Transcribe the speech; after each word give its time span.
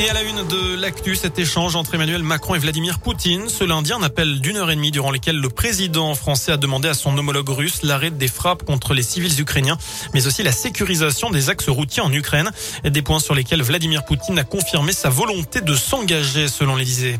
Et 0.00 0.08
à 0.08 0.12
la 0.12 0.22
une 0.22 0.46
de 0.46 0.76
l'actu, 0.76 1.16
cet 1.16 1.40
échange 1.40 1.74
entre 1.74 1.96
Emmanuel 1.96 2.22
Macron 2.22 2.54
et 2.54 2.58
Vladimir 2.60 3.00
Poutine. 3.00 3.48
Ce 3.48 3.64
lundi, 3.64 3.92
un 3.92 4.00
appel 4.04 4.40
d'une 4.40 4.56
heure 4.56 4.70
et 4.70 4.76
demie 4.76 4.92
durant 4.92 5.10
lequel 5.10 5.40
le 5.40 5.48
président 5.48 6.14
français 6.14 6.52
a 6.52 6.56
demandé 6.56 6.86
à 6.86 6.94
son 6.94 7.18
homologue 7.18 7.48
russe 7.48 7.82
l'arrêt 7.82 8.12
des 8.12 8.28
frappes 8.28 8.62
contre 8.62 8.94
les 8.94 9.02
civils 9.02 9.40
ukrainiens, 9.40 9.76
mais 10.14 10.28
aussi 10.28 10.44
la 10.44 10.52
sécurisation 10.52 11.30
des 11.30 11.50
axes 11.50 11.68
routiers 11.68 12.00
en 12.00 12.12
Ukraine. 12.12 12.48
Des 12.84 13.02
points 13.02 13.18
sur 13.18 13.34
lesquels 13.34 13.60
Vladimir 13.60 14.04
Poutine 14.04 14.38
a 14.38 14.44
confirmé 14.44 14.92
sa 14.92 15.08
volonté 15.08 15.62
de 15.62 15.74
s'engager, 15.74 16.46
selon 16.46 16.76
l'Elysée. 16.76 17.18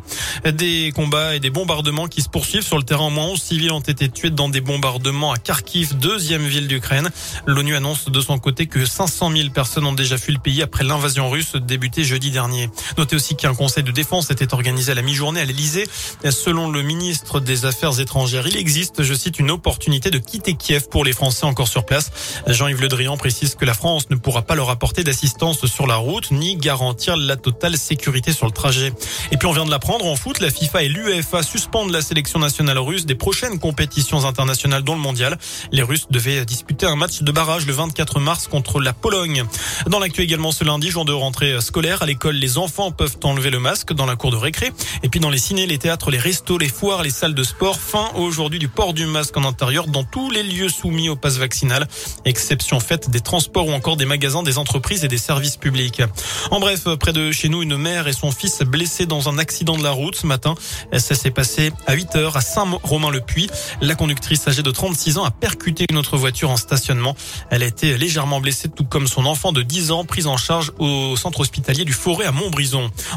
Des 0.49 0.93
combats 0.95 1.35
et 1.35 1.41
des 1.41 1.51
bombardements 1.51 2.07
qui 2.07 2.23
se 2.23 2.29
poursuivent 2.29 2.63
sur 2.63 2.77
le 2.79 2.85
terrain. 2.85 3.09
Au 3.09 3.11
moins 3.11 3.27
11 3.27 3.43
civils 3.43 3.73
ont 3.73 3.81
été 3.81 4.09
tués 4.09 4.31
dans 4.31 4.49
des 4.49 4.61
bombardements 4.61 5.33
à 5.33 5.37
Kharkiv, 5.37 5.99
deuxième 5.99 6.47
ville 6.47 6.69
d'Ukraine. 6.69 7.11
L'ONU 7.45 7.75
annonce 7.75 8.09
de 8.09 8.21
son 8.21 8.39
côté 8.39 8.67
que 8.67 8.87
500 8.87 9.33
000 9.33 9.51
personnes 9.51 9.85
ont 9.85 9.93
déjà 9.93 10.17
fui 10.17 10.33
le 10.33 10.39
pays 10.39 10.63
après 10.63 10.85
l'invasion 10.85 11.29
russe 11.29 11.57
débutée 11.57 12.05
jeudi 12.05 12.31
dernier. 12.31 12.68
Notez 12.97 13.17
aussi 13.17 13.37
qu'un 13.37 13.55
conseil 13.55 13.83
de 13.83 13.91
défense 13.91 14.31
était 14.31 14.55
organisé 14.55 14.93
à 14.93 14.95
la 14.95 15.03
mi-journée 15.03 15.41
à 15.41 15.45
l'Elysée. 15.45 15.87
Selon 16.31 16.71
le 16.71 16.83
ministre 16.83 17.41
des 17.41 17.65
Affaires 17.65 18.01
étrangères, 18.01 18.47
il 18.47 18.57
existe, 18.57 19.03
je 19.03 19.15
cite, 19.15 19.39
une 19.39 19.51
opportunité 19.51 20.11
de 20.11 20.19
quitter 20.19 20.55
Kiev 20.55 20.89
pour 20.89 21.05
les 21.05 21.13
Français 21.13 21.45
encore 21.45 21.69
sur 21.69 21.85
place. 21.85 22.11
Jean-Yves 22.47 22.81
Le 22.81 22.89
Drian 22.89 23.17
précise 23.17 23.55
que 23.55 23.65
la 23.65 23.75
France 23.75 24.11
ne 24.11 24.17
pourra 24.17 24.43
pas 24.43 24.55
leur 24.55 24.71
apporter 24.71 25.05
d'assistance 25.05 25.67
sur 25.67 25.87
la 25.87 25.97
route 25.97 26.31
ni 26.31 26.57
garantir 26.57 27.17
la 27.17 27.37
totale 27.37 27.77
sécurité 27.77 28.33
sur 28.33 28.47
le 28.47 28.53
trajet. 28.53 28.93
Et 29.31 29.37
puis 29.37 29.47
on 29.47 29.53
vient 29.53 29.65
de 29.65 29.71
l'apprendre 29.71 30.07
en 30.07 30.17
foot, 30.17 30.41
la 30.41 30.51
FIFA 30.51 30.83
et 30.83 30.89
l'UEFA 30.89 31.43
suspendent 31.43 31.91
la 31.91 32.03
sélection 32.03 32.39
nationale 32.39 32.79
russe 32.79 33.07
des 33.07 33.15
prochaines 33.15 33.59
compétitions 33.59 34.25
internationales 34.25 34.83
dont 34.83 34.95
le 34.95 35.01
mondial. 35.01 35.39
Les 35.73 35.83
Russes 35.83 36.07
devaient 36.11 36.45
disputer 36.45 36.87
un 36.87 36.97
match 36.97 37.23
de 37.23 37.33
barrage 37.33 37.67
le 37.67 37.73
24 37.73 38.21
mars 38.21 38.49
contre 38.49 38.81
la 38.81 38.93
Pologne. 38.93 39.45
Dans 39.87 39.99
l'actu 39.99 40.23
également 40.23 40.53
ce 40.53 40.65
lundi, 40.65 40.91
jour 40.91 41.05
de 41.05 41.13
rentrée 41.13 41.61
scolaire 41.61 42.03
à 42.03 42.07
l'école, 42.07 42.37
les 42.37 42.58
enfants 42.59 42.91
peuvent 42.91 43.17
enlever 43.25 43.51
le 43.51 43.59
masque 43.59 43.93
dans 43.93 44.07
la 44.07 44.17
cour 44.17 44.31
de 44.31 44.37
récré. 44.37 44.73
Et 45.03 45.09
puis 45.09 45.21
dans 45.21 45.31
les 45.31 45.39
ciné, 45.39 45.67
les 45.67 45.79
théâtres, 45.79 46.11
les 46.11 46.19
restos, 46.19 46.59
les 46.59 46.69
foires, 46.69 47.03
les 47.03 47.11
salles 47.11 47.35
de 47.35 47.43
sport, 47.43 47.81
fin 47.81 48.11
aujourd'hui 48.15 48.59
du 48.59 48.69
port 48.69 48.93
du 48.93 49.07
masque 49.07 49.37
en 49.37 49.45
intérieur 49.45 49.87
dans 49.87 50.05
tous 50.05 50.31
les 50.31 50.43
lieux 50.43 50.69
soumis 50.69 51.09
au 51.09 51.17
pass 51.17 51.37
vaccinal. 51.37 51.89
Exception 52.25 52.81
faite 52.81 53.11
des 53.11 53.21
transports 53.21 53.69
ou 53.69 53.73
encore 53.73 53.97
des 53.97 54.05
magasins, 54.05 54.43
des 54.43 54.59
entreprises 54.59 55.05
et 55.05 55.09
des 55.09 55.19
services 55.19 55.57
publics. 55.57 56.03
En 56.51 56.61
bref, 56.61 56.85
près 57.01 57.13
de 57.13 57.33
chez 57.33 57.49
nous, 57.49 57.63
une 57.63 57.77
mère 57.77 58.09
et 58.09 58.13
son 58.13 58.31
fils 58.31 58.61
blessés 58.63 59.07
dans 59.07 59.29
un 59.29 59.39
accident 59.39 59.77
de 59.77 59.83
la 59.83 59.91
route 59.91 60.17
ce 60.17 60.27
matin. 60.27 60.55
Ça 60.97 61.15
s'est 61.15 61.31
passé 61.31 61.73
à 61.87 61.95
8 61.95 62.17
heures 62.17 62.37
à 62.37 62.41
Saint-Romain-le-Puy. 62.41 63.49
La 63.81 63.95
conductrice 63.95 64.47
âgée 64.49 64.63
de 64.63 64.71
36 64.71 65.19
ans 65.19 65.25
a 65.25 65.31
percuté 65.31 65.87
une 65.91 65.97
autre 65.97 66.17
voiture 66.17 66.51
en 66.51 66.57
stationnement. 66.57 67.15
Elle 67.51 67.63
a 67.63 67.67
été 67.67 67.97
légèrement 67.97 68.41
blessée, 68.41 68.69
tout 68.69 68.85
comme 68.85 69.07
son 69.07 69.27
enfant 69.27 69.53
de 69.53 69.63
10 69.63 69.91
ans, 69.93 70.05
prise 70.05 70.27
en 70.27 70.37
charge 70.37 70.73
au 70.79 71.17
centre 71.17 71.41
hospitalier 71.41 71.85
du 71.85 71.93
Forêt 71.93 72.27
à 72.27 72.33
Mont 72.33 72.48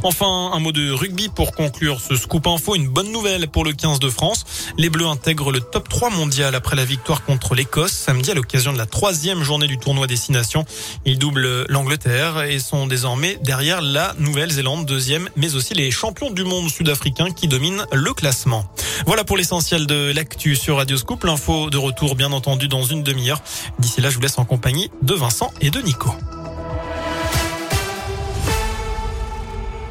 Enfin, 0.03 0.51
un 0.53 0.59
mot 0.59 0.71
de 0.71 0.91
rugby 0.91 1.29
pour 1.29 1.51
conclure 1.53 1.99
ce 2.01 2.15
scoop 2.15 2.47
info. 2.47 2.75
Une 2.75 2.87
bonne 2.87 3.11
nouvelle 3.11 3.47
pour 3.47 3.63
le 3.63 3.73
15 3.73 3.99
de 3.99 4.09
France. 4.09 4.45
Les 4.77 4.89
Bleus 4.89 5.07
intègrent 5.07 5.51
le 5.51 5.61
top 5.61 5.89
3 5.89 6.09
mondial 6.09 6.55
après 6.55 6.75
la 6.75 6.85
victoire 6.85 7.23
contre 7.23 7.55
l'Écosse 7.55 7.91
samedi 7.91 8.31
à 8.31 8.33
l'occasion 8.33 8.73
de 8.73 8.77
la 8.77 8.85
troisième 8.85 9.43
journée 9.43 9.67
du 9.67 9.77
tournoi 9.77 10.07
Destination. 10.07 10.65
Ils 11.05 11.19
doublent 11.19 11.65
l'Angleterre 11.69 12.43
et 12.43 12.59
sont 12.59 12.87
désormais 12.87 13.37
derrière 13.43 13.81
la 13.81 14.13
Nouvelle-Zélande 14.19 14.85
deuxième, 14.85 15.29
mais 15.35 15.55
aussi 15.55 15.73
les 15.73 15.91
champions 15.91 16.31
du 16.31 16.43
monde 16.43 16.69
sud-africains 16.69 17.31
qui 17.31 17.47
dominent 17.47 17.85
le 17.91 18.13
classement. 18.13 18.65
Voilà 19.05 19.23
pour 19.23 19.37
l'essentiel 19.37 19.87
de 19.87 20.11
l'actu 20.13 20.55
sur 20.55 20.77
Radio 20.77 20.97
Scoop. 20.97 21.23
L'info 21.23 21.69
de 21.69 21.77
retour, 21.77 22.15
bien 22.15 22.31
entendu, 22.31 22.67
dans 22.67 22.83
une 22.83 23.03
demi-heure. 23.03 23.41
D'ici 23.79 24.01
là, 24.01 24.09
je 24.09 24.15
vous 24.15 24.21
laisse 24.21 24.37
en 24.37 24.45
compagnie 24.45 24.89
de 25.01 25.13
Vincent 25.13 25.51
et 25.61 25.69
de 25.69 25.79
Nico. 25.81 26.11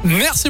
Merci 0.03 0.49